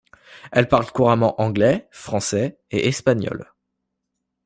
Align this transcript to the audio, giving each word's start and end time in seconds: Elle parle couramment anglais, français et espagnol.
Elle 0.51 0.67
parle 0.67 0.89
couramment 0.91 1.39
anglais, 1.39 1.87
français 1.91 2.57
et 2.71 2.87
espagnol. 2.87 3.53